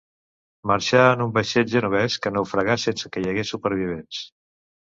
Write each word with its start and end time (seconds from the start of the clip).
Marxà 0.71 1.03
en 1.09 1.19
un 1.25 1.35
vaixell 1.35 1.69
genovès, 1.75 2.17
que 2.25 2.33
naufragà 2.39 2.79
sense 2.87 3.13
que 3.13 3.25
hi 3.25 3.31
hagués 3.35 3.55
supervivents. 3.55 4.27